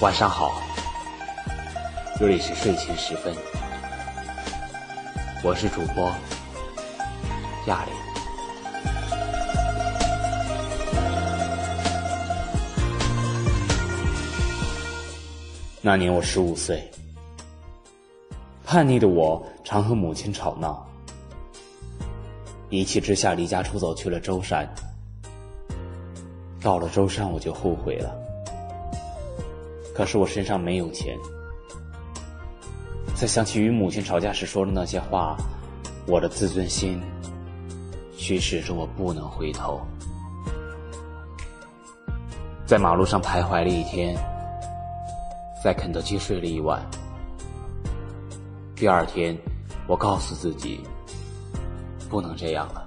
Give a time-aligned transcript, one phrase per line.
[0.00, 0.60] 晚上好，
[2.18, 3.32] 这里是睡前时分，
[5.42, 6.12] 我是主播
[7.68, 7.94] 亚玲。
[15.80, 16.90] 那年我十五岁，
[18.64, 20.86] 叛逆的我常和母亲吵闹，
[22.68, 24.68] 一气之下离家出走去了舟山。
[26.60, 28.14] 到了舟山，我就后悔了。
[29.94, 31.16] 可是我身上没有钱。
[33.14, 35.36] 再想起与母亲吵架时说的那些话，
[36.06, 37.00] 我的自尊心
[38.16, 39.80] 驱使着我不能回头。
[42.66, 44.14] 在马路上徘徊了一天。
[45.62, 46.84] 在肯德基睡了一晚，
[48.76, 49.34] 第二天，
[49.86, 50.78] 我告诉自己，
[52.10, 52.86] 不能这样了，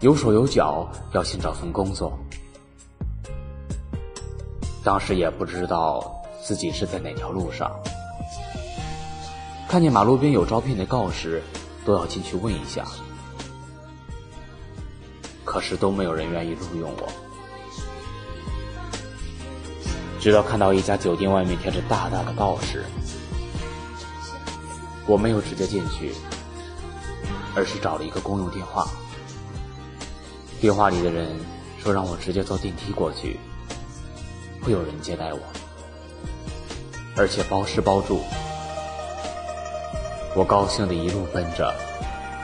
[0.00, 2.12] 有手有脚，要先找份工作。
[4.82, 7.70] 当时也不知道自己是在哪条路上，
[9.68, 11.42] 看见马路边有招聘的告示，
[11.84, 12.84] 都要进去问一下，
[15.44, 17.08] 可是都没有人愿意录用我。
[20.18, 22.84] 直到看到一家酒店外面贴着大大的告示，
[25.06, 26.12] 我没有直接进去，
[27.54, 28.86] 而是找了一个公用电话。
[30.58, 31.38] 电话里的人
[31.78, 33.40] 说让我直接坐电梯过去，
[34.62, 35.40] 会有人接待我，
[37.16, 38.20] 而且包吃包住。
[40.34, 41.74] 我高兴的一路奔着，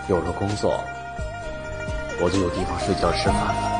[0.08, 0.80] 有了工作，
[2.20, 3.72] 我就有地方睡觉吃饭了。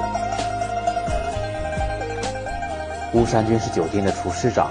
[3.12, 4.70] 吴山军是酒店的厨师长，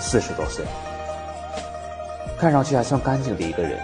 [0.00, 0.64] 四十多岁，
[2.38, 3.78] 看上去还算干净的一个人。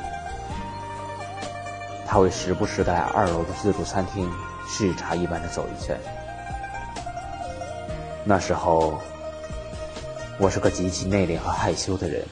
[2.06, 4.30] 他会时不时在二楼的自助餐厅
[4.68, 5.98] 视察一般的走一圈。
[8.24, 9.00] 那时候，
[10.38, 12.24] 我是个极其内敛和害羞的人，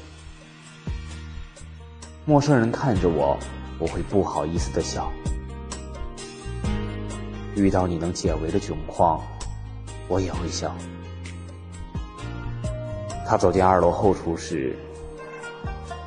[2.25, 3.37] 陌生人看着我，
[3.79, 5.11] 我会不好意思的笑。
[7.57, 9.21] 遇到你能解围的窘况。
[10.09, 10.75] 我也会笑。
[13.25, 14.77] 他走进二楼后厨时，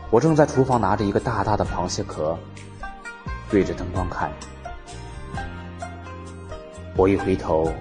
[0.10, 2.38] 我正在厨房拿着一个大大的螃蟹壳，
[3.50, 4.30] 对着灯光看。
[6.98, 7.72] 我一回头，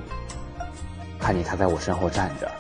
[1.23, 2.51] 看见他在我身后站着，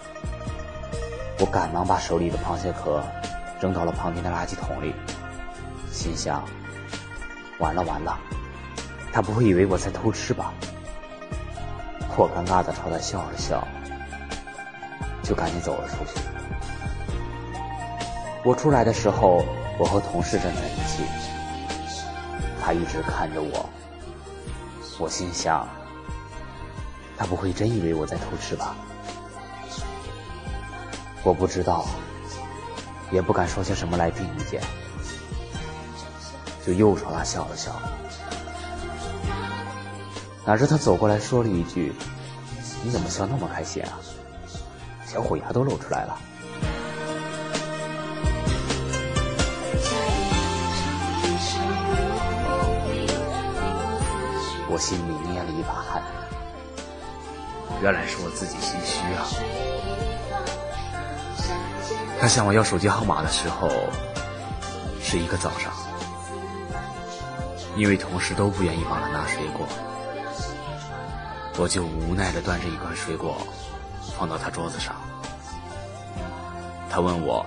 [1.40, 3.02] 我赶忙把手里的螃蟹壳
[3.60, 4.94] 扔到了旁边的垃圾桶里，
[5.90, 6.44] 心想：
[7.58, 8.16] 完了完了，
[9.12, 10.54] 他不会以为我在偷吃吧？
[12.16, 13.66] 我尴尬的朝他笑了笑，
[15.24, 16.20] 就赶紧走了出去。
[18.44, 19.44] 我出来的时候，
[19.76, 21.02] 我和同事站在一起，
[22.62, 23.68] 他一直看着我。
[25.00, 25.66] 我心想，
[27.16, 28.74] 他不会真以为我在偷吃吧？
[31.22, 31.86] 我不知道，
[33.12, 34.60] 也不敢说些什么来并意见，
[36.66, 37.72] 就又朝他笑了笑。
[40.44, 41.92] 哪知他走过来说了一句
[42.82, 44.00] ：“你怎么笑那么开心啊？
[45.06, 46.18] 小虎牙都露出来了。”
[54.68, 56.02] 我心里捏了一把汗，
[57.82, 59.26] 原来是我自己心虚啊。
[62.20, 63.68] 他向我要手机号码的时候，
[65.02, 65.72] 是一个早上，
[67.76, 69.66] 因为同事都不愿意帮他拿水果。
[71.58, 73.36] 我就无奈的端着一块水果，
[74.16, 74.94] 放到他桌子上。
[76.88, 77.44] 他问我：“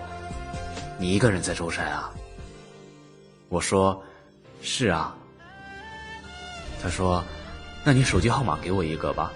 [0.99, 2.11] 你一个人在舟山啊？”
[3.47, 4.03] 我说
[4.61, 5.15] ：“是啊。”
[6.83, 7.23] 他说
[7.85, 9.31] ：“那你手机号码给我一个吧。”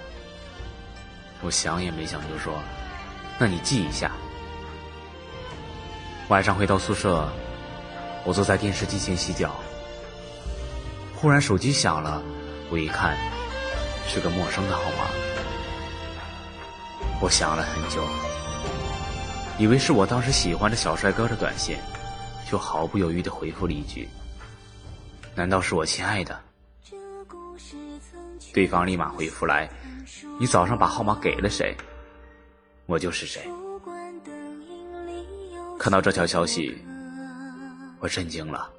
[1.42, 2.62] 我想也没想就说
[3.40, 4.12] ：“那你记一下。”
[6.30, 7.32] 晚上回到宿舍，
[8.24, 9.56] 我坐在电视机前洗脚，
[11.16, 12.22] 忽然手机响了，
[12.70, 13.18] 我一看。
[14.12, 15.08] 是个陌生的号码，
[17.22, 18.04] 我想了很久，
[19.60, 21.78] 以为是我当时喜欢的小帅哥的短信，
[22.50, 24.10] 就毫不犹豫的回复了一句
[25.36, 26.42] ：“难道是我亲爱的？”
[28.52, 29.70] 对方立马回复来
[30.40, 31.76] ：“你早上把号码给了谁？
[32.86, 33.42] 我就是谁。”
[35.80, 36.78] 看到这条消息，
[38.00, 38.70] 我震惊了，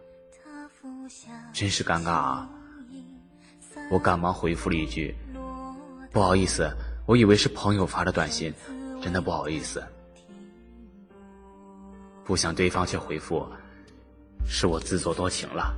[1.53, 2.49] 真是尴尬啊！
[3.91, 5.15] 我赶忙回复了一句
[6.13, 6.71] ：“不好意思，
[7.07, 8.53] 我以为是朋友发的短信，
[9.01, 9.83] 真的不好意思。”
[12.23, 13.47] 不想对方却回复
[14.47, 15.75] ：“是我自作多情了。”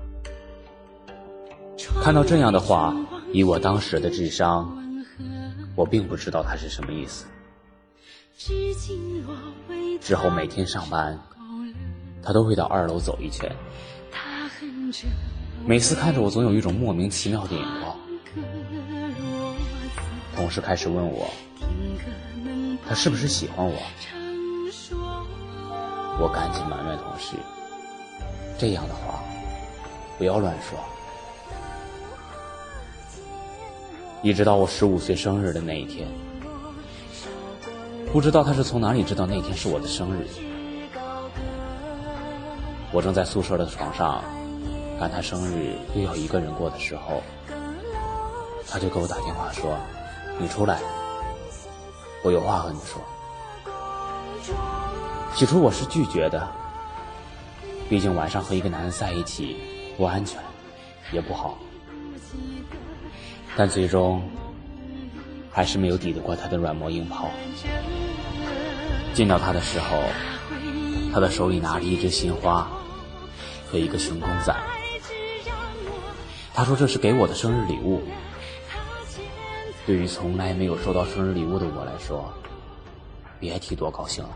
[2.03, 2.94] 看到这样的话，
[3.32, 4.76] 以我当时的智商，
[5.74, 7.26] 我并不知道他是什么意思。
[10.00, 11.19] 之后每天上班，
[12.22, 13.50] 他都会到二楼走一圈。
[15.64, 17.96] 每次看着我，总有一种莫名其妙的眼光。
[20.34, 21.30] 同事开始问我，
[22.88, 23.76] 他是不是喜欢我？
[26.20, 27.36] 我赶紧埋怨同事，
[28.58, 29.22] 这样的话
[30.18, 30.78] 不要乱说。
[34.22, 36.06] 一直到我十五岁生日的那一天，
[38.12, 40.28] 不知道他是从哪里知道那天是我的生日。
[42.92, 44.22] 我正在宿舍的床上，
[45.00, 47.20] 赶他生日又要一个人过的时候，
[48.69, 49.76] 他就给我打电话说
[50.38, 50.78] ：“你出来，
[52.22, 53.02] 我有话和你说。”
[55.34, 56.48] 起初我是拒绝的，
[57.88, 59.56] 毕竟晚上和一个男人在一起
[59.96, 60.40] 不安全，
[61.10, 61.58] 也不好。
[63.56, 64.22] 但最终，
[65.50, 67.31] 还是没有抵得过他的软磨硬泡。
[69.12, 70.02] 见到他的时候，
[71.12, 72.66] 他的手里拿着一只鲜花
[73.70, 74.54] 和一个熊公仔。
[76.54, 78.02] 他说这是给我的生日礼物。
[79.84, 82.32] 对于从来没有收到生日礼物的我来说，
[83.38, 84.31] 别提多高兴了。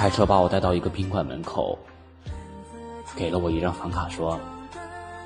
[0.00, 1.78] 开车把我带到一个宾馆门口，
[3.14, 4.40] 给了我一张房卡，说：“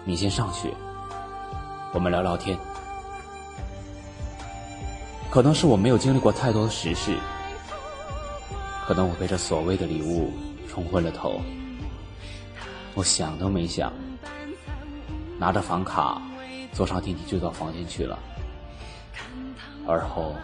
[0.05, 0.75] 你先上去，
[1.93, 2.59] 我们聊聊天。”
[5.31, 7.17] 可能是我没有经历过太多的实事，
[8.85, 10.33] 可能我被这所谓的礼物
[10.69, 11.41] 冲昏了头，
[12.97, 13.93] 我想都没想，
[15.39, 16.21] 拿着房卡
[16.73, 18.19] 坐上电梯就到房间去了。
[19.87, 20.35] 而后，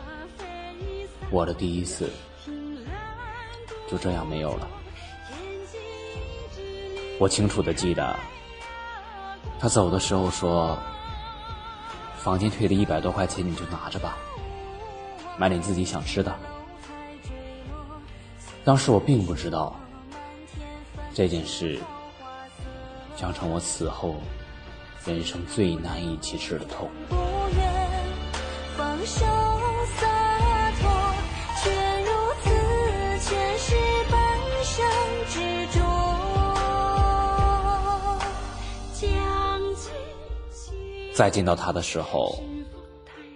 [1.33, 2.09] 我的第一次。
[3.91, 4.69] 就这样没有了。
[7.19, 8.17] 我清楚的记得，
[9.59, 10.79] 他走的时候说
[12.17, 14.17] ：“房间退了一百多块钱，你就拿着吧，
[15.37, 16.35] 买点自己想吃的。”
[18.65, 19.75] 当时我并不知道，
[21.13, 21.81] 这件事
[23.17, 24.17] 将成我此后
[25.05, 26.89] 人生最难以启齿的痛。
[41.21, 42.43] 再见到他的时候，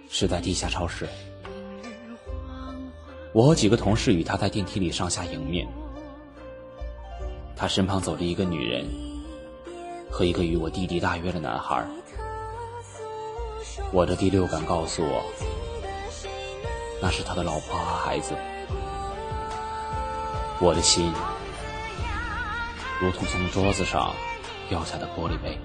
[0.09, 1.07] 是在地下超市。
[3.31, 5.67] 我和几个同事与他在电梯里上下迎面，
[7.55, 8.87] 他身旁走着一个女人
[10.09, 11.85] 和一个与我弟弟大约的男孩。
[13.91, 15.23] 我的第六感告诉我，
[16.99, 18.33] 那是他的老婆和孩子。
[20.59, 21.13] 我的心
[22.99, 24.11] 如同从桌子上
[24.69, 25.55] 掉下的玻璃杯。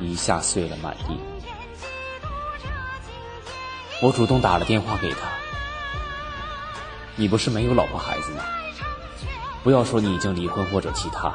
[0.00, 1.20] 一下碎了满地。
[4.02, 5.28] 我主动打了电话给他
[7.16, 8.42] ：“你不是没有老婆孩子吗？
[9.62, 11.34] 不要说你已经离婚或者其他，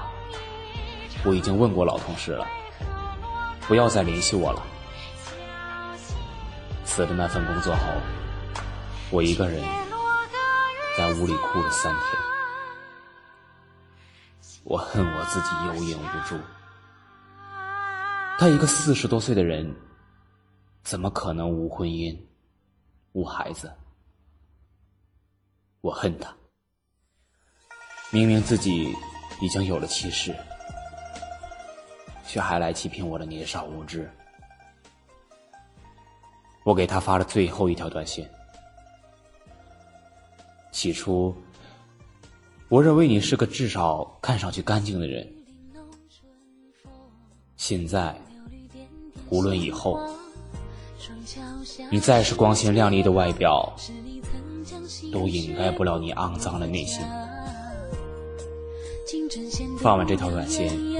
[1.23, 2.47] 我已经问过老同事了，
[3.67, 4.63] 不要再联系我了。”
[6.83, 7.81] 辞了那份工作后，
[9.11, 9.63] 我一个人
[10.97, 12.03] 在屋里哭了三天。
[14.63, 16.35] 我恨我自己有眼无珠。
[18.37, 19.73] 他一个四十多岁的人，
[20.83, 22.15] 怎么可能无婚姻、
[23.13, 23.71] 无孩子？
[25.79, 26.35] 我恨他，
[28.11, 28.93] 明明自己
[29.41, 30.35] 已经有了妻室，
[32.27, 34.11] 却还来欺骗我的年少无知。
[36.65, 38.27] 我给他发了最后一条短信。
[40.73, 41.33] 起初，
[42.67, 45.31] 我认为你是个至少看上去干净的人。
[47.55, 48.19] 现在，
[49.29, 49.99] 无论以后，
[51.89, 53.73] 你再是光鲜亮丽的外表，
[55.11, 57.03] 都掩盖不了你肮脏的内心。
[59.79, 60.97] 发完这条短信，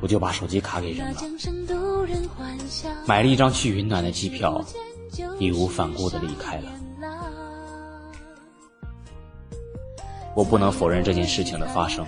[0.00, 1.22] 我就把手机卡给扔了，
[3.06, 4.64] 买了一张去云南的机票，
[5.38, 6.70] 义无反顾的离开了。
[10.34, 12.06] 我不能否认这件事情的发生，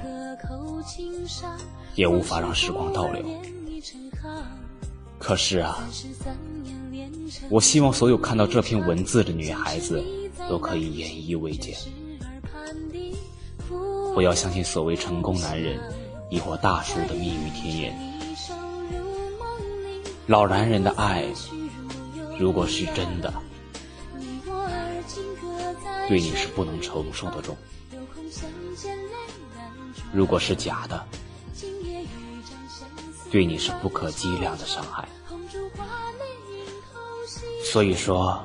[1.94, 3.24] 也无法让时光倒流。
[5.28, 5.86] 可是啊，
[7.50, 10.02] 我希望所有看到这篇文字的女孩子
[10.48, 11.76] 都可以引以为戒，
[14.14, 15.78] 不要相信所谓成功男人
[16.30, 17.94] 亦或大叔的蜜语甜言。
[20.28, 21.26] 老男人的爱
[22.38, 23.30] 如果是真的，
[26.08, 27.54] 对你是不能承受的重；
[30.10, 31.04] 如果是假的，
[33.30, 35.06] 对你是不可计量的伤害。
[37.70, 38.42] 所以说，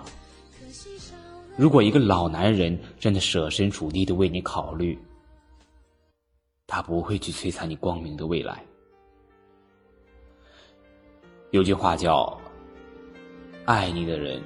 [1.56, 5.00] 如果一个老男人真的设身处地的为你考虑，
[6.68, 8.64] 他不会去摧残你光明的未来。
[11.52, 12.40] 有句话叫。
[13.66, 14.44] 爱你的人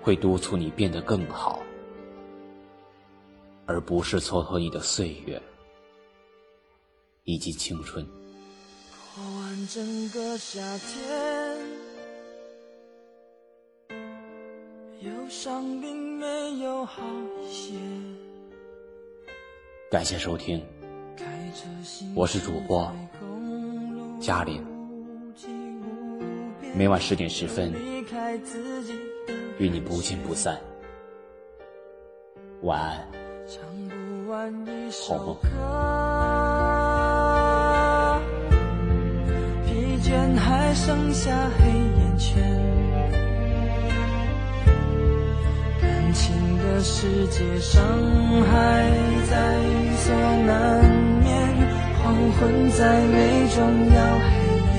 [0.00, 1.62] 会督促你变得更好，
[3.66, 5.42] 而不是蹉跎你的岁月
[7.24, 8.02] 以及青春。
[9.14, 11.33] 过完整个夏天，
[15.04, 16.26] 忧伤并没
[16.60, 17.02] 有好
[17.42, 17.74] 一些。
[19.90, 20.64] 感谢收听，
[22.14, 22.90] 我是主播
[24.18, 24.64] 嘉玲。
[26.74, 27.70] 每晚十点十分，
[29.58, 30.58] 与你不见不散。
[32.62, 33.06] 晚安，
[35.06, 35.36] 好梦。
[39.66, 42.63] 疲倦还剩下黑眼圈，
[46.14, 47.82] 情的世界伤
[48.50, 48.54] 还
[49.28, 49.34] 在
[49.98, 50.14] 所
[50.46, 50.48] 难
[51.22, 51.28] 免，
[52.00, 52.02] 黄
[52.38, 53.14] 昏再美
[53.54, 53.56] 终
[53.92, 54.32] 要黑
[54.72, 54.78] 夜。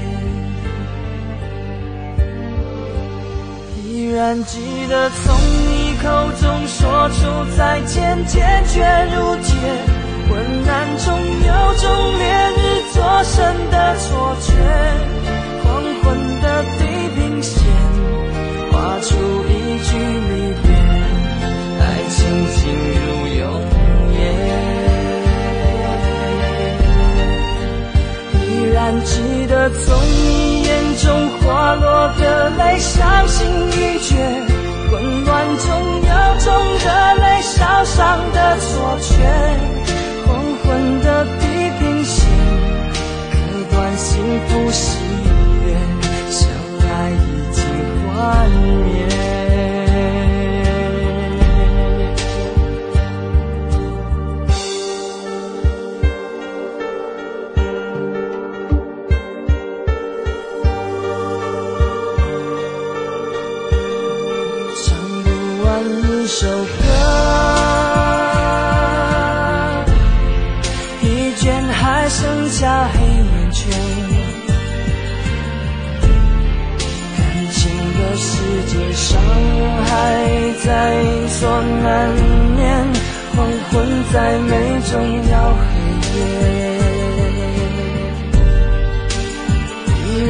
[3.83, 5.23] 依然记得从
[5.69, 6.07] 你口
[6.41, 7.19] 中说出
[7.57, 8.79] 再见，坚决
[9.13, 9.53] 如铁。
[10.27, 10.33] 昏
[10.67, 11.05] 暗中
[11.45, 11.83] 有种
[12.17, 12.23] 烈
[12.57, 12.59] 日
[12.93, 13.35] 灼身
[13.69, 14.47] 的错觉，
[15.63, 15.65] 黄
[16.01, 16.03] 昏
[16.41, 16.45] 的
[16.79, 16.81] 地
[17.15, 17.53] 平线
[18.71, 19.07] 画出
[19.47, 19.51] 一
[19.83, 19.91] 句，
[22.35, 23.41] 情进入永
[24.13, 24.19] 夜。
[28.41, 29.13] 依然记
[29.47, 31.05] 得从你眼中
[31.39, 34.15] 滑落的泪，伤心欲绝，
[34.91, 35.65] 混乱中
[35.95, 36.45] 有种
[36.83, 36.85] 热
[37.23, 39.13] 泪烧伤的错觉。
[40.25, 40.27] 黄
[40.63, 41.43] 昏的地
[41.79, 42.15] 平线，
[43.31, 43.35] 割
[43.71, 44.11] 断幸
[44.47, 44.97] 福喜
[66.27, 66.65] 首歌，
[70.99, 73.71] 疲倦还剩下黑眼圈，
[77.15, 78.25] 感情的世
[78.65, 79.21] 界伤
[79.85, 79.85] 害
[80.65, 80.67] 在
[81.29, 82.09] 所难
[82.57, 82.63] 免，
[83.35, 83.73] 黄昏
[84.11, 84.51] 再美
[84.91, 84.93] 终
[85.31, 85.33] 要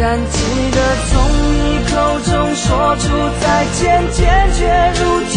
[0.05, 0.37] 然记
[0.69, 0.77] 得
[1.09, 3.03] 从你口中说出
[3.41, 4.21] 再见，坚
[4.53, 4.61] 决
[5.01, 5.33] 如铁。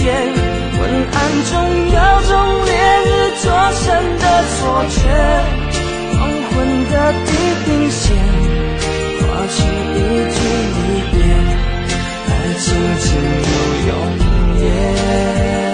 [0.77, 0.79] 昏
[1.11, 1.17] 暗
[1.49, 1.51] 中
[1.89, 1.99] 有
[2.29, 2.31] 种
[2.67, 2.71] 烈
[3.07, 3.09] 日
[3.43, 3.87] 灼身
[4.19, 4.61] 的错
[4.91, 5.01] 觉，
[6.13, 6.21] 黄
[6.51, 6.53] 昏
[6.91, 6.95] 的
[7.25, 7.29] 地
[7.65, 8.05] 平线
[9.21, 9.57] 划出
[9.97, 9.99] 一
[10.35, 10.37] 句
[10.77, 10.79] 离
[11.13, 11.17] 别，
[12.29, 12.67] 爱情
[13.01, 13.09] 进
[13.41, 13.49] 入
[13.89, 13.91] 永
[14.61, 15.68] 夜。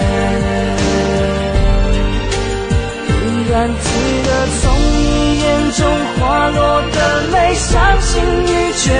[3.55, 3.87] 然记
[4.25, 5.87] 得从你眼中
[6.19, 6.59] 滑落
[6.91, 6.97] 的
[7.31, 8.91] 泪，伤心欲绝，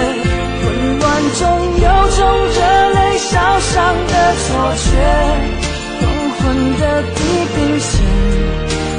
[0.63, 1.43] 混乱中
[1.75, 2.59] 有种热
[2.93, 3.75] 泪烧伤
[4.07, 4.47] 的错
[4.77, 4.87] 觉。
[5.99, 6.03] 黄
[6.37, 6.39] 昏
[6.79, 7.17] 的地
[7.53, 7.91] 平线，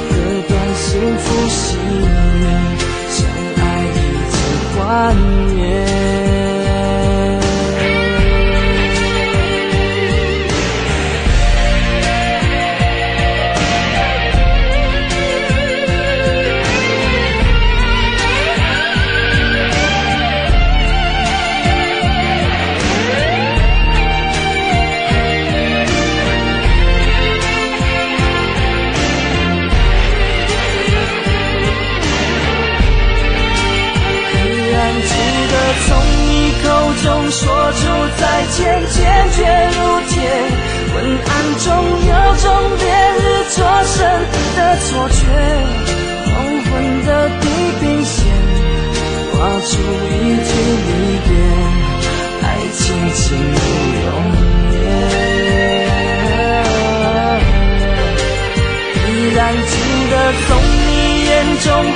[0.09, 0.13] 割
[0.47, 0.85] 断幸
[1.17, 1.57] 福喜
[2.03, 2.45] 悦，
[3.09, 3.17] 相
[3.57, 3.59] 爱
[3.95, 3.97] 已
[4.29, 4.37] 经
[4.75, 4.77] 幻
[5.55, 5.57] 灭。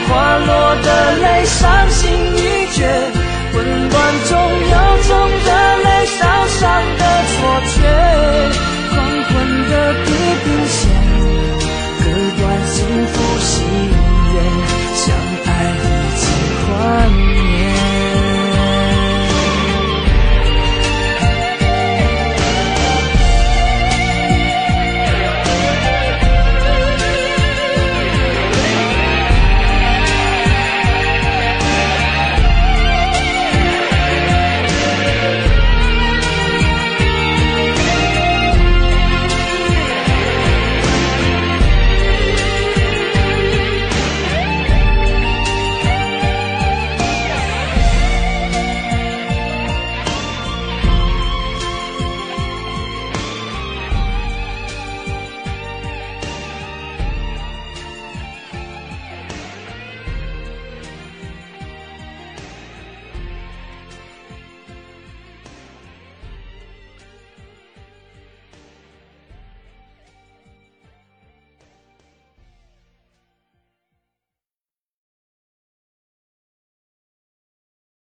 [0.07, 2.79] 滑落的泪伤心欲绝
[3.53, 3.55] 混
[3.89, 3.95] 乱
[4.29, 4.75] 中有
[5.07, 5.09] 种
[5.45, 5.50] 热
[5.83, 6.61] 泪烧伤
[6.97, 7.35] 的错
[7.73, 7.75] 觉。
[8.91, 9.29] 黄昏
[9.69, 9.73] 的
[10.05, 10.07] 地
[10.43, 10.71] 平线